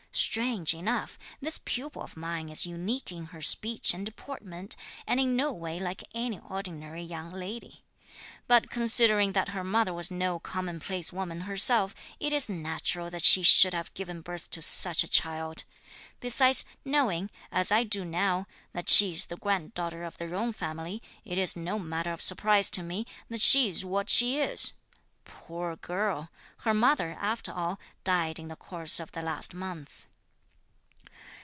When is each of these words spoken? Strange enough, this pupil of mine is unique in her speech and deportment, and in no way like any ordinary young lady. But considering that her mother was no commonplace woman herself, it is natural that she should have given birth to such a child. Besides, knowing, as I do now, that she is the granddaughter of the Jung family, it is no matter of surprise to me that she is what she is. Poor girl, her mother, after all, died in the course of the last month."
Strange 0.13 0.73
enough, 0.73 1.17
this 1.39 1.59
pupil 1.63 2.01
of 2.01 2.17
mine 2.17 2.49
is 2.49 2.65
unique 2.65 3.13
in 3.13 3.27
her 3.27 3.41
speech 3.41 3.93
and 3.93 4.05
deportment, 4.05 4.75
and 5.07 5.21
in 5.21 5.37
no 5.37 5.53
way 5.53 5.79
like 5.79 6.03
any 6.13 6.37
ordinary 6.49 7.01
young 7.01 7.31
lady. 7.31 7.81
But 8.45 8.69
considering 8.69 9.31
that 9.31 9.49
her 9.49 9.63
mother 9.63 9.93
was 9.93 10.11
no 10.11 10.37
commonplace 10.37 11.13
woman 11.13 11.41
herself, 11.41 11.95
it 12.19 12.33
is 12.33 12.49
natural 12.49 13.09
that 13.09 13.23
she 13.23 13.41
should 13.41 13.73
have 13.73 13.93
given 13.93 14.19
birth 14.19 14.49
to 14.49 14.61
such 14.61 15.01
a 15.03 15.07
child. 15.07 15.63
Besides, 16.19 16.65
knowing, 16.83 17.29
as 17.49 17.71
I 17.71 17.85
do 17.85 18.03
now, 18.03 18.47
that 18.73 18.89
she 18.89 19.13
is 19.13 19.27
the 19.27 19.37
granddaughter 19.37 20.03
of 20.03 20.17
the 20.17 20.27
Jung 20.27 20.51
family, 20.51 21.01
it 21.23 21.37
is 21.37 21.55
no 21.55 21.79
matter 21.79 22.11
of 22.11 22.21
surprise 22.21 22.69
to 22.71 22.83
me 22.83 23.05
that 23.29 23.41
she 23.41 23.69
is 23.69 23.85
what 23.85 24.09
she 24.09 24.39
is. 24.39 24.73
Poor 25.23 25.75
girl, 25.77 26.29
her 26.59 26.73
mother, 26.73 27.15
after 27.19 27.51
all, 27.53 27.79
died 28.03 28.37
in 28.39 28.47
the 28.47 28.55
course 28.55 28.99
of 28.99 29.11
the 29.13 29.21
last 29.21 29.53
month." 29.53 30.07